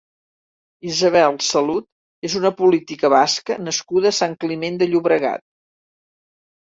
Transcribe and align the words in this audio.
Isabel 0.91 1.35
Salud 1.47 2.27
és 2.29 2.37
una 2.41 2.51
política 2.61 3.13
basca 3.17 3.59
nascuda 3.69 4.13
a 4.15 4.17
Sant 4.21 4.35
Climent 4.45 4.81
de 4.83 4.89
Llobregat. 4.95 5.45